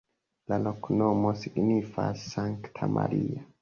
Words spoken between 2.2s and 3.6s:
Sankta Maria.